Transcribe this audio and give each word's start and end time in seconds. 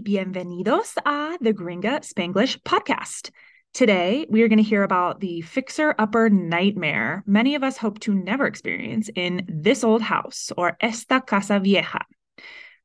Bienvenidos 0.00 0.96
a 1.04 1.36
the 1.40 1.52
Gringa 1.52 2.00
Spanglish 2.00 2.58
podcast. 2.62 3.30
Today, 3.74 4.26
we 4.30 4.42
are 4.42 4.48
going 4.48 4.56
to 4.58 4.62
hear 4.62 4.82
about 4.82 5.20
the 5.20 5.42
fixer 5.42 5.94
upper 5.98 6.30
nightmare 6.30 7.22
many 7.26 7.54
of 7.54 7.62
us 7.62 7.76
hope 7.76 7.98
to 8.00 8.14
never 8.14 8.46
experience 8.46 9.10
in 9.14 9.44
this 9.48 9.84
old 9.84 10.00
house 10.00 10.50
or 10.56 10.76
esta 10.80 11.20
casa 11.20 11.60
vieja. 11.60 12.00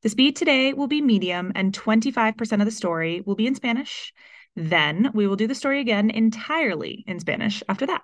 The 0.03 0.09
speed 0.09 0.35
today 0.35 0.73
will 0.73 0.87
be 0.87 1.01
medium, 1.01 1.51
and 1.55 1.71
25% 1.71 2.59
of 2.59 2.65
the 2.65 2.71
story 2.71 3.21
will 3.25 3.35
be 3.35 3.47
in 3.47 3.55
Spanish. 3.55 4.13
Then 4.55 5.11
we 5.13 5.27
will 5.27 5.35
do 5.35 5.47
the 5.47 5.55
story 5.55 5.79
again 5.79 6.09
entirely 6.09 7.03
in 7.07 7.19
Spanish 7.19 7.63
after 7.69 7.85
that. 7.85 8.01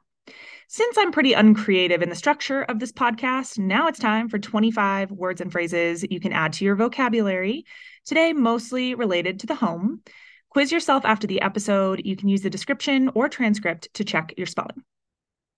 Since 0.70 0.98
I'm 0.98 1.12
pretty 1.12 1.34
uncreative 1.34 2.02
in 2.02 2.10
the 2.10 2.16
structure 2.16 2.64
of 2.64 2.80
this 2.80 2.92
podcast, 2.92 3.60
now 3.60 3.88
it's 3.88 4.00
time 4.00 4.30
for 4.30 4.40
25 4.40 5.12
words 5.12 5.42
and 5.42 5.52
phrases 5.52 6.06
you 6.10 6.20
can 6.20 6.32
add 6.32 6.54
to 6.54 6.66
your 6.66 6.76
vocabulary 6.76 7.66
Today, 8.06 8.34
mostly 8.34 8.96
related 8.96 9.40
to 9.40 9.48
the 9.48 9.56
home. 9.56 10.02
Quiz 10.50 10.72
yourself 10.72 11.06
after 11.06 11.26
the 11.26 11.42
episode. 11.42 12.02
You 12.04 12.16
can 12.16 12.28
use 12.28 12.42
the 12.42 12.50
description 12.50 13.10
or 13.16 13.30
transcript 13.30 13.94
to 13.96 14.04
check 14.04 14.34
your 14.38 14.46
spelling. 14.46 14.84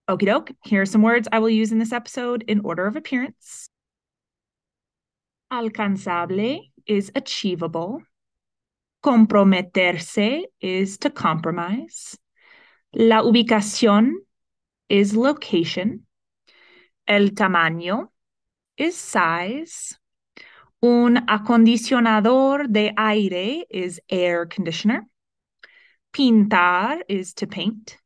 Okie 0.07 0.27
doke, 0.27 0.51
here 0.63 0.81
are 0.81 0.85
some 0.85 1.01
words 1.01 1.27
I 1.31 1.39
will 1.39 1.49
use 1.49 1.71
in 1.71 1.79
this 1.79 1.91
episode 1.91 2.43
in 2.47 2.61
order 2.61 2.85
of 2.85 2.95
appearance. 2.95 3.69
Alcanzable 5.51 6.71
is 6.85 7.11
achievable. 7.15 8.03
Comprometerse 9.03 10.43
is 10.61 10.97
to 10.99 11.09
compromise. 11.09 12.17
La 12.93 13.23
ubicación 13.23 14.13
is 14.87 15.15
location. 15.15 16.05
El 17.07 17.29
tamaño 17.29 18.09
is 18.77 18.95
size. 18.95 19.97
Un 20.85 21.17
acondicionador 21.27 22.67
de 22.67 22.93
aire 22.95 23.65
is 23.71 23.99
air 24.07 24.45
conditioner. 24.45 25.01
Pintar 26.13 27.01
is 27.09 27.33
to 27.33 27.47
paint. 27.47 27.97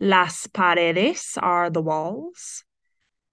Las 0.00 0.48
paredes 0.48 1.38
are 1.40 1.70
the 1.70 1.80
walls. 1.80 2.64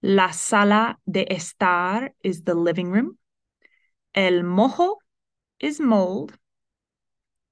La 0.02 0.30
sala 0.30 0.96
de 1.04 1.24
estar 1.24 2.10
is 2.22 2.44
the 2.44 2.54
living 2.54 2.92
room. 2.92 3.18
El 4.14 4.44
moho 4.44 4.98
is 5.58 5.80
mold. 5.80 6.38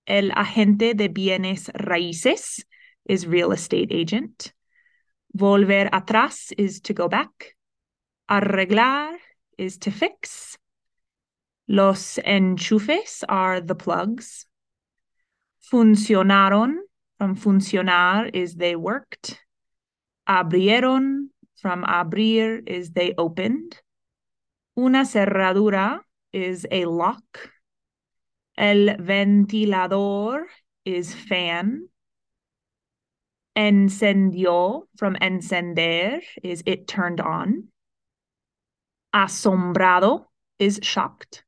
El 0.06 0.30
agente 0.30 0.94
de 0.96 1.08
bienes 1.08 1.68
raíces 1.74 2.64
is 3.08 3.26
real 3.26 3.50
estate 3.50 3.90
agent. 3.90 4.52
Volver 5.36 5.90
atrás 5.90 6.52
is 6.56 6.80
to 6.82 6.94
go 6.94 7.08
back. 7.08 7.56
Arreglar 8.30 9.16
is 9.56 9.78
to 9.78 9.90
fix. 9.90 10.56
Los 11.68 12.18
enchufes 12.24 13.24
are 13.28 13.60
the 13.60 13.74
plugs. 13.74 14.46
Funcionaron 15.70 16.76
from 17.18 17.36
funcionar 17.36 18.30
is 18.32 18.54
they 18.54 18.74
worked. 18.74 19.38
Abrieron 20.26 21.28
from 21.56 21.84
abrir 21.84 22.66
is 22.66 22.92
they 22.92 23.12
opened. 23.18 23.82
Una 24.78 25.04
cerradura 25.04 26.00
is 26.32 26.66
a 26.70 26.86
lock. 26.86 27.50
El 28.56 28.96
ventilador 28.96 30.44
is 30.86 31.12
fan. 31.12 31.88
Encendió 33.54 34.84
from 34.96 35.16
encender 35.16 36.22
is 36.42 36.62
it 36.64 36.88
turned 36.88 37.20
on. 37.20 37.68
Asombrado 39.14 40.24
is 40.58 40.80
shocked. 40.82 41.44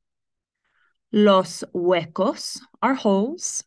Los 1.11 1.65
huecos 1.73 2.61
are 2.81 2.95
holes. 2.95 3.65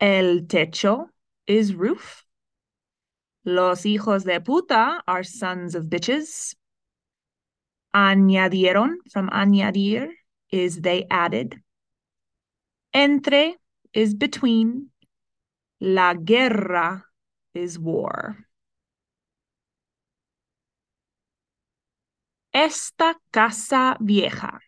El 0.00 0.46
techo 0.46 1.08
is 1.46 1.74
roof. 1.74 2.24
Los 3.44 3.84
hijos 3.84 4.24
de 4.24 4.40
puta 4.40 5.02
are 5.08 5.24
sons 5.24 5.74
of 5.74 5.86
bitches. 5.86 6.54
Añadieron 7.92 8.96
from 9.10 9.28
añadir 9.30 10.10
is 10.50 10.80
they 10.80 11.04
added. 11.10 11.60
Entre 12.92 13.56
is 13.92 14.14
between. 14.14 14.90
La 15.80 16.14
guerra 16.14 17.04
is 17.54 17.78
war. 17.78 18.36
Esta 22.52 23.16
casa 23.32 23.96
vieja. 24.00 24.63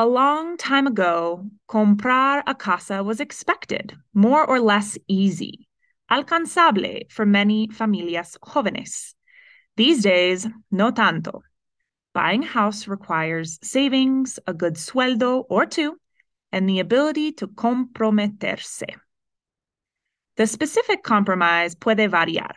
A 0.00 0.06
long 0.06 0.56
time 0.56 0.86
ago, 0.86 1.44
comprar 1.68 2.42
a 2.46 2.54
casa 2.54 3.02
was 3.02 3.20
expected, 3.20 3.98
more 4.14 4.42
or 4.42 4.58
less 4.58 4.96
easy, 5.08 5.68
alcanzable 6.10 7.12
for 7.12 7.26
many 7.26 7.68
familias 7.68 8.38
jóvenes. 8.38 9.12
These 9.76 10.02
days, 10.02 10.48
no 10.70 10.90
tanto. 10.90 11.42
Buying 12.14 12.44
a 12.44 12.46
house 12.46 12.88
requires 12.88 13.58
savings, 13.62 14.38
a 14.46 14.54
good 14.54 14.76
sueldo 14.76 15.44
or 15.50 15.66
two, 15.66 15.98
and 16.50 16.66
the 16.66 16.80
ability 16.80 17.32
to 17.32 17.48
comprometerse. 17.48 18.96
The 20.38 20.46
specific 20.46 21.02
compromise 21.02 21.74
puede 21.74 22.10
variar. 22.10 22.54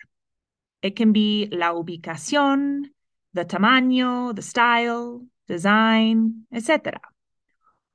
It 0.82 0.96
can 0.96 1.12
be 1.12 1.50
la 1.52 1.74
ubicación, 1.74 2.84
the 3.34 3.44
tamaño, 3.44 4.34
the 4.34 4.42
style, 4.42 5.26
design, 5.50 6.46
etc. 6.54 7.02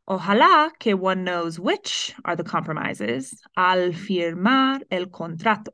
Ojalá 0.08 0.70
que 0.78 0.96
one 0.96 1.22
knows 1.22 1.60
which 1.60 2.14
are 2.24 2.34
the 2.34 2.42
compromises 2.42 3.42
al 3.58 3.92
firmar 3.92 4.80
el 4.90 5.06
contrato. 5.06 5.72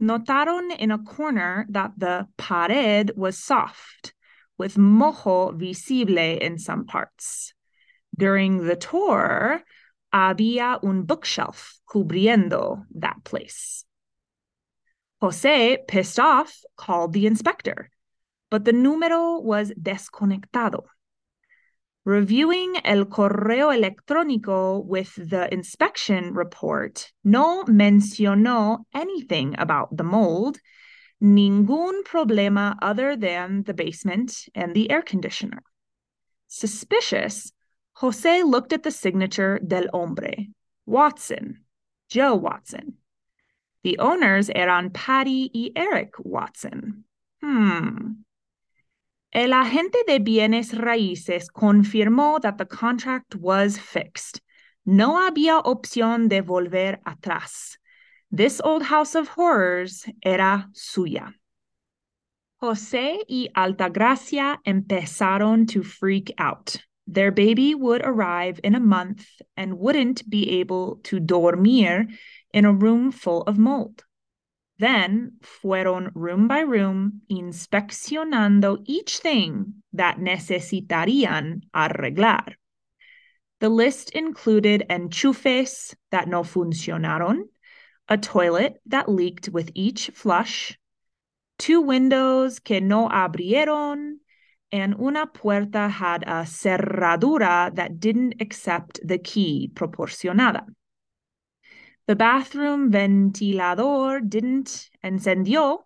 notaron 0.00 0.70
in 0.78 0.92
a 0.92 1.02
corner 1.02 1.66
that 1.70 1.92
the 1.96 2.28
pared 2.36 3.12
was 3.16 3.38
soft, 3.38 4.14
with 4.56 4.76
moho 4.76 5.52
visible 5.54 6.18
in 6.18 6.58
some 6.58 6.86
parts. 6.86 7.52
During 8.16 8.66
the 8.66 8.76
tour, 8.76 9.62
había 10.14 10.78
un 10.84 11.02
bookshelf 11.02 11.80
cubriendo 11.88 12.84
that 12.94 13.24
place. 13.24 13.84
Jose, 15.20 15.78
pissed 15.88 16.20
off, 16.20 16.56
called 16.76 17.12
the 17.12 17.26
inspector, 17.26 17.90
but 18.48 18.64
the 18.64 18.72
número 18.72 19.42
was 19.42 19.72
desconectado. 19.72 20.84
Reviewing 22.04 22.76
el 22.84 23.04
correo 23.04 23.68
electrónico 23.68 24.82
with 24.82 25.14
the 25.16 25.52
inspection 25.52 26.32
report, 26.32 27.12
no 27.24 27.64
mencionó 27.64 28.84
anything 28.94 29.54
about 29.58 29.94
the 29.96 30.02
mold, 30.02 30.58
ningún 31.22 32.02
problema 32.04 32.76
other 32.80 33.16
than 33.16 33.64
the 33.64 33.74
basement 33.74 34.48
and 34.54 34.74
the 34.74 34.90
air 34.90 35.02
conditioner. 35.02 35.62
Suspicious, 36.48 37.52
Jose 37.94 38.42
looked 38.44 38.72
at 38.72 38.82
the 38.82 38.90
signature 38.90 39.58
del 39.58 39.88
hombre, 39.92 40.48
Watson, 40.86 41.64
Joe 42.08 42.34
Watson. 42.34 42.94
The 43.82 43.98
owners 43.98 44.50
eran 44.50 44.90
Patty 44.90 45.50
y 45.54 45.70
Eric 45.76 46.14
Watson. 46.18 47.04
Hmm. 47.42 48.22
El 49.32 49.52
agente 49.52 49.98
de 50.08 50.18
bienes 50.18 50.76
raíces 50.76 51.48
confirmó 51.50 52.40
that 52.40 52.58
the 52.58 52.66
contract 52.66 53.36
was 53.36 53.78
fixed. 53.78 54.40
No 54.84 55.18
había 55.20 55.60
opción 55.60 56.28
de 56.28 56.42
volver 56.42 56.98
atrás. 57.04 57.78
This 58.32 58.60
old 58.64 58.82
house 58.82 59.14
of 59.14 59.28
horrors 59.28 60.04
era 60.24 60.68
suya. 60.72 61.34
José 62.60 63.20
y 63.28 63.48
Altagracia 63.54 64.58
empezaron 64.66 65.66
to 65.68 65.84
freak 65.84 66.32
out. 66.36 66.76
Their 67.06 67.30
baby 67.30 67.74
would 67.74 68.02
arrive 68.04 68.60
in 68.64 68.74
a 68.74 68.80
month 68.80 69.26
and 69.56 69.78
wouldn't 69.78 70.28
be 70.28 70.60
able 70.60 71.00
to 71.04 71.20
dormir 71.20 72.08
in 72.52 72.64
a 72.64 72.72
room 72.72 73.12
full 73.12 73.42
of 73.42 73.58
mold. 73.58 74.04
Then 74.80 75.32
fueron 75.42 76.10
room 76.14 76.48
by 76.48 76.60
room 76.60 77.20
inspeccionando 77.30 78.82
each 78.86 79.18
thing 79.18 79.82
that 79.92 80.16
necesitarían 80.16 81.64
arreglar. 81.74 82.54
The 83.58 83.68
list 83.68 84.08
included 84.12 84.86
enchufes 84.88 85.94
that 86.10 86.28
no 86.28 86.44
funcionaron, 86.44 87.42
a 88.08 88.16
toilet 88.16 88.80
that 88.86 89.10
leaked 89.10 89.50
with 89.50 89.70
each 89.74 90.08
flush, 90.14 90.78
two 91.58 91.82
windows 91.82 92.58
que 92.58 92.80
no 92.80 93.06
abrieron, 93.10 94.20
and 94.72 94.94
una 94.98 95.26
puerta 95.26 95.90
had 95.90 96.22
a 96.22 96.46
cerradura 96.46 97.74
that 97.74 98.00
didn't 98.00 98.40
accept 98.40 98.98
the 99.06 99.18
key 99.18 99.70
proporcionada. 99.74 100.64
The 102.06 102.16
bathroom 102.16 102.90
ventilador 102.90 104.28
didn't 104.28 104.90
encendió, 105.04 105.80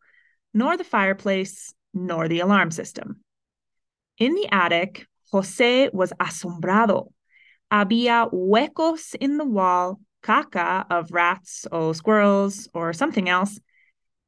nor 0.52 0.76
the 0.76 0.84
fireplace, 0.84 1.74
nor 1.92 2.28
the 2.28 2.40
alarm 2.40 2.70
system. 2.70 3.20
In 4.18 4.34
the 4.34 4.48
attic, 4.52 5.06
Jose 5.32 5.90
was 5.92 6.12
asombrado. 6.20 7.12
Había 7.70 8.30
huecos 8.30 9.14
in 9.14 9.36
the 9.36 9.44
wall, 9.44 10.00
caca 10.22 10.86
of 10.90 11.10
rats 11.10 11.66
or 11.70 11.94
squirrels 11.94 12.68
or 12.72 12.92
something 12.92 13.28
else, 13.28 13.58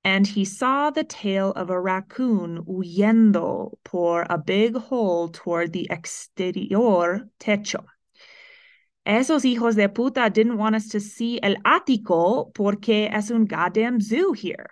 and 0.03 0.27
he 0.27 0.45
saw 0.45 0.91
the 0.91 1.05
tail 1.05 1.53
of 1.53 1.71
a 1.71 1.81
raccoon 1.81 2.65
huyendo 2.65 3.73
por 3.85 4.27
a 4.29 4.39
big 4.39 4.77
hole 4.77 5.29
toward 5.29 5.73
the 5.73 5.89
exterior 5.91 7.29
techo. 7.41 7.85
Esos 9.07 9.45
hijos 9.45 9.77
de 9.77 9.89
puta 9.89 10.29
didn't 10.29 10.59
want 10.59 10.75
us 10.75 10.89
to 10.89 10.99
see 10.99 11.39
el 11.41 11.55
ático 11.65 12.53
porque 12.53 13.09
es 13.13 13.31
un 13.31 13.45
goddamn 13.47 14.01
zoo 14.01 14.33
here. 14.33 14.67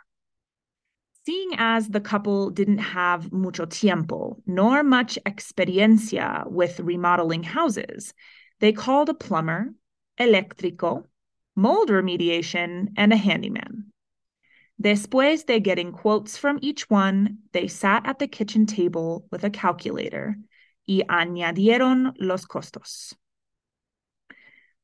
Seeing 1.24 1.54
as 1.56 1.88
the 1.88 2.00
couple 2.00 2.50
didn't 2.50 2.78
have 2.78 3.32
mucho 3.32 3.64
tiempo, 3.64 4.36
nor 4.44 4.82
much 4.82 5.18
experiencia 5.24 6.44
with 6.50 6.80
remodeling 6.80 7.44
houses, 7.44 8.12
they 8.58 8.72
called 8.72 9.08
a 9.08 9.14
plumber, 9.14 9.72
eléctrico, 10.18 11.04
mold 11.54 11.88
remediation, 11.88 12.88
and 12.96 13.12
a 13.12 13.16
handyman. 13.16 13.92
Después 14.82 15.46
de 15.46 15.60
getting 15.60 15.92
quotes 15.92 16.36
from 16.36 16.58
each 16.60 16.90
one, 16.90 17.38
they 17.52 17.68
sat 17.68 18.04
at 18.04 18.18
the 18.18 18.26
kitchen 18.26 18.66
table 18.66 19.26
with 19.30 19.44
a 19.44 19.50
calculator 19.50 20.36
y 20.88 21.02
añadieron 21.08 22.12
los 22.18 22.44
costos. 22.46 23.14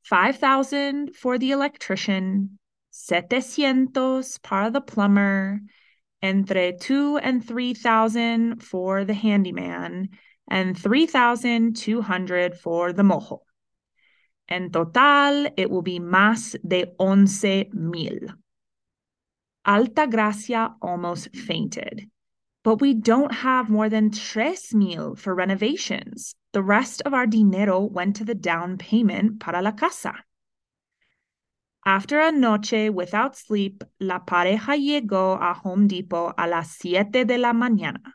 5,000 0.03 1.15
for 1.15 1.39
the 1.39 1.51
electrician, 1.53 2.59
700 2.91 4.27
para 4.43 4.71
the 4.71 4.81
plumber, 4.81 5.61
entre 6.23 6.73
2 6.73 7.19
and 7.19 7.47
3,000 7.47 8.63
for 8.63 9.05
the 9.05 9.15
handyman, 9.15 10.09
and 10.49 10.77
3,200 10.77 12.55
for 12.59 12.93
the 12.93 13.03
moho. 13.03 13.39
En 14.49 14.71
total, 14.71 15.47
it 15.57 15.71
will 15.71 15.83
be 15.83 16.01
más 16.01 16.57
de 16.67 16.87
once 16.99 17.67
mil. 17.73 18.19
Altagracia 19.65 20.75
almost 20.83 21.35
fainted. 21.35 22.11
But 22.63 22.81
we 22.81 22.93
don't 22.93 23.33
have 23.33 23.71
more 23.71 23.89
than 23.89 24.11
tres 24.11 24.75
mil 24.75 25.17
for 25.17 25.35
renovations. 25.35 26.35
The 26.53 26.63
rest 26.63 27.01
of 27.07 27.15
our 27.15 27.27
dinero 27.27 27.81
went 27.81 28.17
to 28.17 28.25
the 28.25 28.35
down 28.35 28.77
payment 28.77 29.41
para 29.41 29.63
la 29.63 29.73
casa. 29.73 30.15
After 31.87 32.21
a 32.21 32.31
noche 32.31 32.91
without 32.91 33.37
sleep, 33.37 33.83
la 33.99 34.19
pareja 34.19 34.77
llegó 34.77 35.41
a 35.41 35.55
Home 35.55 35.89
Depot 35.89 36.35
a 36.37 36.47
las 36.47 36.77
siete 36.77 37.25
de 37.25 37.39
la 37.39 37.53
mañana. 37.53 38.13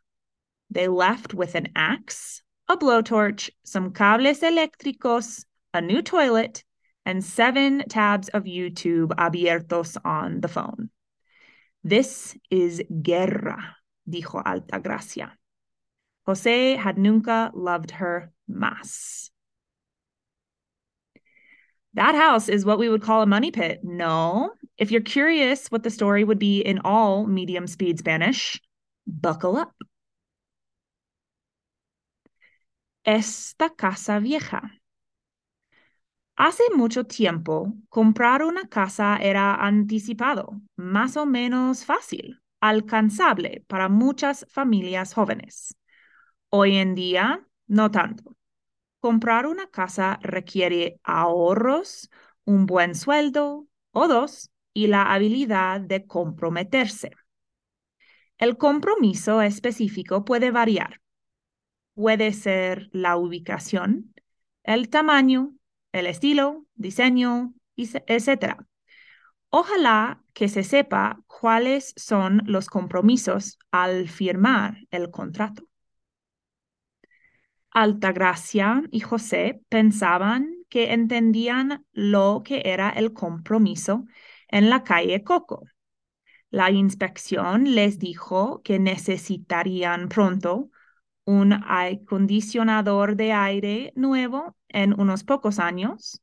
They 0.70 0.88
left 0.88 1.34
with 1.34 1.56
an 1.56 1.70
axe, 1.76 2.44
a 2.68 2.78
blowtorch, 2.78 3.50
some 3.64 3.92
cables 3.92 4.42
eléctricos, 4.42 5.46
a 5.74 5.82
new 5.82 6.04
toilet, 6.04 6.64
and 7.04 7.24
seven 7.24 7.84
tabs 7.90 8.30
of 8.30 8.44
YouTube 8.44 9.10
abiertos 9.18 9.98
on 10.06 10.42
the 10.42 10.48
phone. 10.48 10.92
This 11.84 12.38
is 12.52 12.84
guerra 13.02 13.75
dijo 14.10 14.44
Altagracia. 14.44 15.32
Jose 16.26 16.76
had 16.76 16.98
nunca 16.98 17.52
loved 17.54 17.92
her 17.92 18.32
más. 18.50 19.30
That 21.94 22.16
house 22.16 22.50
is 22.50 22.66
what 22.66 22.80
we 22.80 22.90
would 22.90 23.02
call 23.02 23.22
a 23.22 23.26
money 23.26 23.52
pit. 23.52 23.80
No. 23.84 24.52
If 24.78 24.92
you're 24.92 25.02
curious 25.02 25.68
what 25.72 25.84
the 25.84 25.90
story 25.90 26.24
would 26.24 26.40
be 26.40 26.60
in 26.60 26.80
all 26.84 27.26
medium 27.26 27.68
speed 27.68 28.00
Spanish, 28.00 28.60
buckle 29.08 29.56
up. 29.56 29.74
Esta 33.06 33.70
casa 33.70 34.20
vieja. 34.20 34.70
Hace 36.38 36.64
mucho 36.76 37.04
tiempo, 37.04 37.72
comprar 37.90 38.42
una 38.42 38.68
casa 38.68 39.18
era 39.22 39.56
anticipado, 39.56 40.60
más 40.78 41.16
o 41.16 41.26
menos 41.26 41.86
fácil 41.86 42.36
alcanzable 42.60 43.64
para 43.68 43.90
muchas 43.90 44.46
familias 44.50 45.14
jóvenes. 45.14 45.76
Hoy 46.50 46.78
en 46.78 46.96
día, 46.96 47.48
no 47.68 47.92
tanto. 47.92 48.36
Comprar 49.00 49.46
una 49.46 49.68
casa 49.68 50.20
requiere 50.22 51.00
ahorros, 51.04 52.10
un 52.46 52.66
buen 52.66 52.96
sueldo 52.96 53.68
o 53.92 54.08
dos 54.08 54.52
y 54.74 54.88
la 54.88 55.14
habilidad 55.14 55.82
de 55.82 56.06
comprometerse. 56.06 57.12
El 58.38 58.58
compromiso 58.58 59.42
específico 59.42 60.26
puede 60.26 60.52
variar. 60.52 61.02
Puede 61.94 62.34
ser 62.34 62.90
la 62.92 63.16
ubicación, 63.16 64.14
el 64.64 64.90
tamaño, 64.90 65.54
el 65.94 66.08
estilo, 66.08 66.66
diseño, 66.76 67.54
etc. 67.78 68.58
Ojalá 69.58 70.22
que 70.34 70.50
se 70.50 70.64
sepa 70.66 71.24
cuáles 71.28 71.94
son 71.96 72.42
los 72.46 72.68
compromisos 72.68 73.58
al 73.72 74.10
firmar 74.10 74.80
el 74.92 75.12
contrato. 75.12 75.70
Altagracia 77.72 78.84
y 78.92 79.00
José 79.00 79.62
pensaban 79.70 80.54
que 80.68 80.92
entendían 80.92 81.86
lo 81.94 82.42
que 82.44 82.64
era 82.66 82.90
el 82.90 83.14
compromiso 83.14 84.04
en 84.50 84.70
la 84.70 84.84
calle 84.84 85.24
Coco. 85.24 85.64
La 86.50 86.70
inspección 86.70 87.76
les 87.76 87.98
dijo 87.98 88.62
que 88.62 88.78
necesitarían 88.78 90.10
pronto 90.10 90.70
un 91.24 91.54
acondicionador 91.54 93.16
de 93.16 93.32
aire 93.32 93.94
nuevo 93.96 94.58
en 94.68 95.00
unos 95.00 95.24
pocos 95.24 95.60
años, 95.60 96.22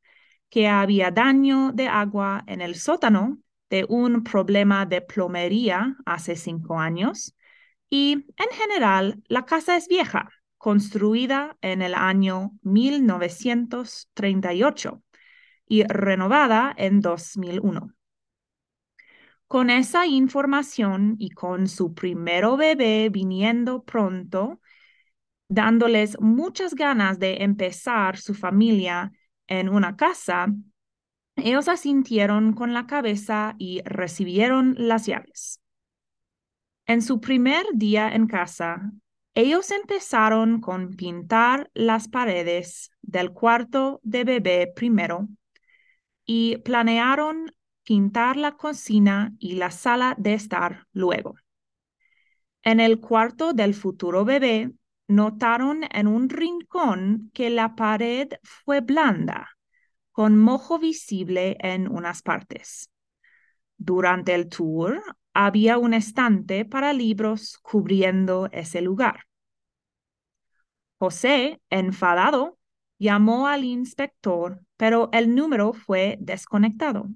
que 0.52 0.68
había 0.68 1.10
daño 1.10 1.72
de 1.72 1.88
agua 1.88 2.44
en 2.46 2.60
el 2.60 2.74
sótano 2.74 3.38
de 3.70 3.86
un 3.88 4.22
problema 4.22 4.84
de 4.84 5.00
plomería 5.00 5.96
hace 6.04 6.36
cinco 6.36 6.78
años 6.78 7.34
y 7.88 8.26
en 8.36 8.50
general 8.52 9.22
la 9.28 9.46
casa 9.46 9.78
es 9.78 9.88
vieja, 9.88 10.28
construida 10.58 11.56
en 11.62 11.80
el 11.80 11.94
año 11.94 12.50
1938 12.60 15.02
y 15.66 15.84
renovada 15.84 16.74
en 16.76 17.00
2001. 17.00 17.94
Con 19.46 19.70
esa 19.70 20.06
información 20.06 21.16
y 21.18 21.30
con 21.30 21.66
su 21.66 21.94
primero 21.94 22.58
bebé 22.58 23.08
viniendo 23.08 23.84
pronto, 23.84 24.60
dándoles 25.48 26.20
muchas 26.20 26.74
ganas 26.74 27.18
de 27.18 27.42
empezar 27.42 28.18
su 28.18 28.34
familia 28.34 29.12
en 29.52 29.68
una 29.68 29.96
casa, 29.96 30.46
ellos 31.36 31.68
asintieron 31.68 32.54
con 32.54 32.72
la 32.72 32.86
cabeza 32.86 33.54
y 33.58 33.82
recibieron 33.84 34.74
las 34.78 35.04
llaves. 35.06 35.60
En 36.86 37.02
su 37.02 37.20
primer 37.20 37.66
día 37.74 38.08
en 38.08 38.26
casa, 38.26 38.92
ellos 39.34 39.70
empezaron 39.70 40.60
con 40.60 40.96
pintar 40.96 41.70
las 41.74 42.08
paredes 42.08 42.90
del 43.02 43.32
cuarto 43.32 44.00
de 44.02 44.24
bebé 44.24 44.72
primero 44.74 45.28
y 46.24 46.56
planearon 46.58 47.54
pintar 47.82 48.38
la 48.38 48.52
cocina 48.52 49.34
y 49.38 49.56
la 49.56 49.70
sala 49.70 50.14
de 50.18 50.32
estar 50.32 50.86
luego. 50.92 51.34
En 52.62 52.80
el 52.80 53.00
cuarto 53.00 53.52
del 53.52 53.74
futuro 53.74 54.24
bebé, 54.24 54.70
notaron 55.14 55.84
en 55.90 56.06
un 56.06 56.28
rincón 56.28 57.30
que 57.34 57.50
la 57.50 57.74
pared 57.74 58.28
fue 58.42 58.80
blanda, 58.80 59.50
con 60.10 60.38
mojo 60.38 60.78
visible 60.78 61.56
en 61.60 61.88
unas 61.88 62.22
partes. 62.22 62.90
Durante 63.76 64.34
el 64.34 64.48
tour, 64.48 65.02
había 65.34 65.78
un 65.78 65.94
estante 65.94 66.64
para 66.64 66.92
libros 66.92 67.58
cubriendo 67.62 68.48
ese 68.52 68.80
lugar. 68.80 69.24
José, 70.98 71.60
enfadado, 71.68 72.58
llamó 72.98 73.48
al 73.48 73.64
inspector, 73.64 74.60
pero 74.76 75.08
el 75.12 75.34
número 75.34 75.72
fue 75.72 76.16
desconectado. 76.20 77.08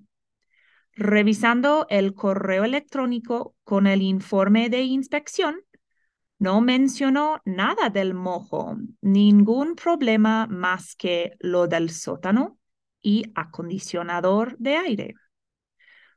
Revisando 0.92 1.86
el 1.90 2.14
correo 2.14 2.64
electrónico 2.64 3.54
con 3.62 3.86
el 3.86 4.02
informe 4.02 4.70
de 4.70 4.82
inspección, 4.82 5.60
no 6.38 6.61
mencionó 6.61 7.40
nada 7.45 7.90
del 7.90 8.14
mojo, 8.14 8.76
ningún 9.00 9.75
problema 9.75 10.47
más 10.47 10.95
que 10.95 11.37
lo 11.40 11.66
del 11.66 11.90
sótano 11.90 12.59
y 13.00 13.33
acondicionador 13.35 14.57
de 14.59 14.76
aire. 14.76 15.14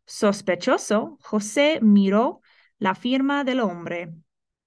Sospechoso, 0.06 1.18
José 1.22 1.80
miró 1.82 2.42
la 2.80 2.96
firma 2.96 3.44
del 3.44 3.60
hombre, 3.60 4.14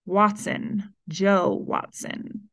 Watson, 0.05 0.95
Joe 1.07 1.49
Watson. 1.49 2.51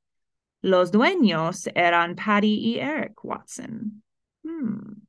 Los 0.61 0.91
dueños 0.91 1.69
eran 1.73 2.15
Patty 2.15 2.55
y 2.55 2.79
Eric 2.79 3.23
Watson. 3.23 4.03
Hmm. 4.43 5.03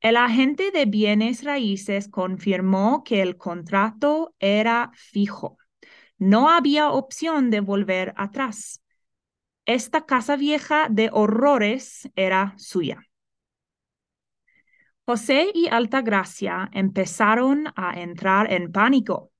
El 0.00 0.16
agente 0.16 0.70
de 0.70 0.86
bienes 0.86 1.42
raíces 1.42 2.08
confirmó 2.08 3.02
que 3.02 3.20
el 3.20 3.36
contrato 3.36 4.34
era 4.38 4.92
fijo. 4.94 5.58
No 6.18 6.48
había 6.50 6.90
opción 6.90 7.50
de 7.50 7.60
volver 7.60 8.14
atrás. 8.16 8.82
Esta 9.66 10.06
casa 10.06 10.36
vieja 10.36 10.88
de 10.88 11.10
horrores 11.12 12.08
era 12.14 12.54
suya. 12.56 13.02
José 15.04 15.50
y 15.54 15.68
Altagracia 15.68 16.68
empezaron 16.72 17.66
a 17.76 18.00
entrar 18.00 18.52
en 18.52 18.72
pánico. 18.72 19.30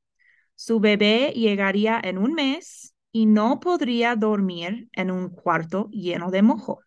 Su 0.54 0.78
bebé 0.80 1.32
llegaría 1.34 2.00
en 2.02 2.18
un 2.18 2.34
mes 2.34 2.94
y 3.10 3.26
no 3.26 3.58
podría 3.58 4.14
dormir 4.14 4.88
en 4.92 5.10
un 5.10 5.30
cuarto 5.30 5.88
lleno 5.90 6.30
de 6.30 6.42
mojo. 6.42 6.80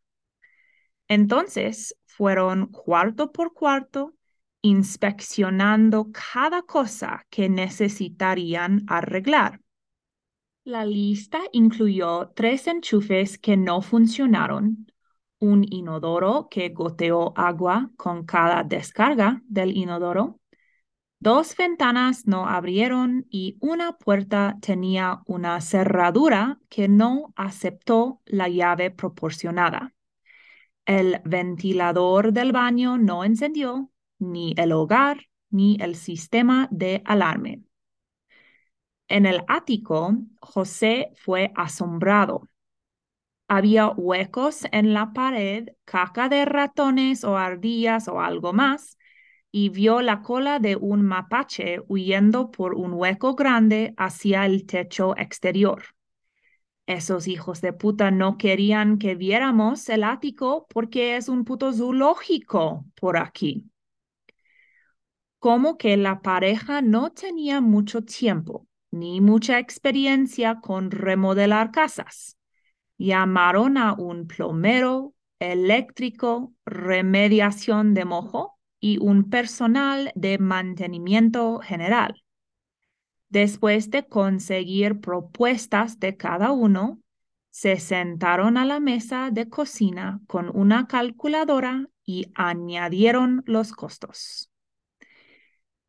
Entonces 1.08 1.96
fueron 2.06 2.68
cuarto 2.68 3.32
por 3.32 3.54
cuarto 3.54 4.14
inspeccionando 4.62 6.12
cada 6.12 6.62
cosa 6.62 7.26
que 7.30 7.50
necesitarían 7.50 8.84
arreglar. 8.88 9.60
La 10.70 10.86
lista 10.86 11.40
incluyó 11.52 12.30
tres 12.36 12.68
enchufes 12.68 13.40
que 13.40 13.58
no 13.58 13.82
funcionaron, 13.82 14.86
un 15.40 15.66
inodoro 15.68 16.48
que 16.48 16.70
goteó 16.70 17.34
agua 17.36 17.90
con 17.98 18.24
cada 18.24 18.64
descarga 18.64 19.42
del 19.48 19.76
inodoro, 19.76 20.40
dos 21.20 21.58
ventanas 21.58 22.28
no 22.28 22.48
abrieron 22.48 23.26
y 23.32 23.58
una 23.62 23.98
puerta 23.98 24.60
tenía 24.62 25.24
una 25.26 25.60
cerradura 25.60 26.60
que 26.70 26.88
no 26.88 27.34
aceptó 27.36 28.22
la 28.26 28.48
llave 28.48 28.92
proporcionada. 28.92 29.96
El 30.86 31.20
ventilador 31.26 32.32
del 32.32 32.52
baño 32.52 33.00
no 33.00 33.24
encendió, 33.24 33.90
ni 34.20 34.54
el 34.56 34.72
hogar, 34.74 35.30
ni 35.50 35.78
el 35.82 35.96
sistema 35.96 36.68
de 36.70 37.02
alarme. 37.06 37.64
En 39.10 39.26
el 39.26 39.42
ático, 39.48 40.16
José 40.40 41.12
fue 41.16 41.52
asombrado. 41.56 42.48
Había 43.48 43.90
huecos 43.90 44.66
en 44.72 44.94
la 44.94 45.14
pared, 45.14 45.70
caca 45.84 46.30
de 46.30 46.46
ratones 46.46 47.24
o 47.24 47.36
ardillas 47.36 48.08
o 48.08 48.22
algo 48.22 48.54
más, 48.54 49.00
y 49.52 49.70
vio 49.70 50.02
la 50.04 50.22
cola 50.22 50.60
de 50.60 50.76
un 50.76 51.02
mapache 51.02 51.80
huyendo 51.88 52.52
por 52.52 52.76
un 52.76 52.94
hueco 52.94 53.34
grande 53.34 53.96
hacia 53.98 54.46
el 54.46 54.68
techo 54.68 55.18
exterior. 55.18 55.84
Esos 56.86 57.28
hijos 57.28 57.62
de 57.62 57.74
puta 57.74 58.12
no 58.12 58.38
querían 58.38 59.00
que 59.00 59.16
viéramos 59.16 59.90
el 59.90 60.04
ático 60.04 60.68
porque 60.70 61.18
es 61.18 61.30
un 61.30 61.46
puto 61.46 61.74
zoológico 61.74 62.86
por 62.96 63.18
aquí. 63.18 63.72
Como 65.40 65.78
que 65.78 65.98
la 65.98 66.22
pareja 66.22 66.82
no 66.82 67.12
tenía 67.12 67.60
mucho 67.60 68.04
tiempo 68.04 68.69
ni 68.92 69.22
mucha 69.22 69.60
experiencia 69.60 70.60
con 70.62 70.92
remodelar 70.92 71.72
casas. 71.72 72.38
Llamaron 72.98 73.78
a 73.78 73.94
un 73.94 74.28
plomero, 74.28 75.14
eléctrico, 75.40 76.54
remediación 76.66 77.94
de 77.94 78.06
mojo 78.06 78.60
y 78.80 78.98
un 79.00 79.30
personal 79.30 80.12
de 80.16 80.38
mantenimiento 80.38 81.60
general. 81.60 82.24
Después 83.30 83.92
de 83.92 84.08
conseguir 84.08 85.00
propuestas 85.00 86.00
de 86.00 86.18
cada 86.18 86.52
uno, 86.52 87.00
se 87.52 87.78
sentaron 87.78 88.58
a 88.58 88.66
la 88.66 88.80
mesa 88.80 89.30
de 89.32 89.50
cocina 89.50 90.20
con 90.28 90.50
una 90.56 90.88
calculadora 90.88 91.88
y 92.06 92.32
añadieron 92.36 93.44
los 93.46 93.72
costos. 93.74 94.49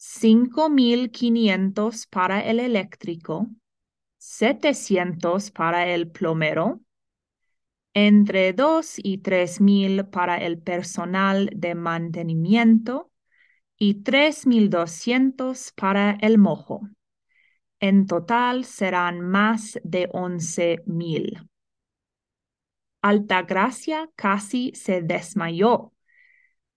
5.500 0.02 2.06
para 2.06 2.40
el 2.40 2.58
eléctrico, 2.58 3.48
700 4.16 5.50
para 5.50 5.88
el 5.88 6.10
plomero, 6.10 6.80
entre 7.92 8.54
2 8.54 8.94
y 8.96 9.18
3.000 9.18 10.06
para 10.06 10.38
el 10.38 10.58
personal 10.58 11.50
de 11.54 11.74
mantenimiento 11.74 13.10
y 13.76 14.02
3.200 14.02 15.70
para 15.72 16.12
el 16.12 16.38
mojo. 16.38 16.80
En 17.78 18.06
total 18.06 18.64
serán 18.64 19.20
más 19.20 19.78
de 19.84 20.08
once 20.12 20.78
mil. 20.86 21.46
Altagracia 23.02 24.08
casi 24.16 24.72
se 24.74 25.02
desmayó, 25.02 25.92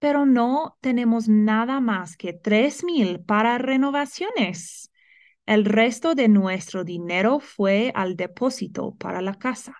pero 0.04 0.26
no 0.26 0.78
tenemos 0.82 1.30
nada 1.30 1.80
más 1.80 2.18
que 2.18 2.34
tres 2.34 2.84
mil 2.84 3.22
para 3.22 3.58
renovaciones. 3.58 4.92
El 5.46 5.64
resto 5.64 6.14
de 6.14 6.28
nuestro 6.28 6.84
dinero 6.84 7.40
fue 7.40 7.90
al 7.96 8.18
depósito 8.18 8.96
para 8.96 9.22
la 9.22 9.36
casa. 9.36 9.78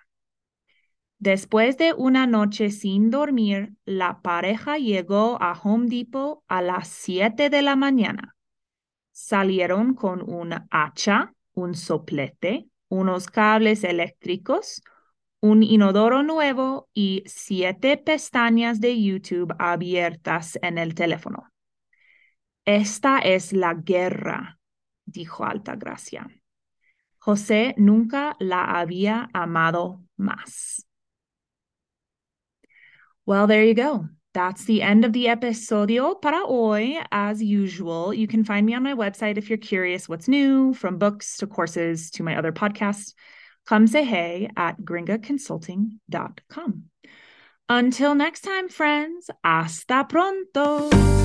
Después 1.18 1.76
de 1.76 1.92
una 1.92 2.26
noche 2.26 2.70
sin 2.70 3.10
dormir, 3.10 3.74
la 3.84 4.22
pareja 4.22 4.78
llegó 4.78 5.36
a 5.42 5.52
Home 5.62 5.88
Depot 5.90 6.42
a 6.48 6.62
las 6.62 6.88
siete 6.88 7.50
de 7.50 7.60
la 7.60 7.76
mañana 7.76 8.34
salieron 9.12 9.94
con 9.94 10.22
un 10.28 10.54
hacha, 10.70 11.34
un 11.52 11.74
soplete, 11.74 12.66
unos 12.88 13.28
cables 13.28 13.84
eléctricos, 13.84 14.82
un 15.44 15.62
inodoro 15.62 16.22
nuevo 16.22 16.88
y 16.94 17.22
siete 17.26 17.98
pestañas 17.98 18.80
de 18.80 18.98
YouTube 18.98 19.54
abiertas 19.58 20.58
en 20.62 20.78
el 20.78 20.94
teléfono. 20.94 21.52
Esta 22.64 23.18
es 23.18 23.52
la 23.52 23.74
guerra, 23.74 24.58
dijo 25.04 25.44
Altagracia. 25.44 26.30
José 27.18 27.74
nunca 27.76 28.36
la 28.38 28.80
había 28.80 29.28
amado 29.34 30.02
más. 30.16 30.86
Well, 33.26 33.46
there 33.46 33.66
you 33.66 33.74
go. 33.74 34.08
that's 34.32 34.64
the 34.64 34.82
end 34.82 35.04
of 35.04 35.12
the 35.12 35.28
episodio 35.28 36.20
para 36.20 36.42
hoy. 36.46 36.98
As 37.12 37.42
usual, 37.42 38.14
you 38.14 38.26
can 38.26 38.44
find 38.44 38.66
me 38.66 38.74
on 38.74 38.82
my 38.82 38.94
website 38.94 39.36
if 39.36 39.48
you're 39.50 39.58
curious 39.58 40.08
what's 40.08 40.26
new, 40.26 40.72
from 40.72 40.98
books 40.98 41.36
to 41.36 41.46
courses 41.46 42.10
to 42.12 42.22
my 42.22 42.34
other 42.34 42.50
podcasts. 42.50 43.12
Come 43.66 43.86
say 43.86 44.04
hey 44.04 44.50
at 44.56 44.80
gringaconsulting.com. 44.80 46.84
Until 47.68 48.14
next 48.14 48.42
time, 48.42 48.68
friends, 48.68 49.30
hasta 49.42 50.04
pronto. 50.06 51.23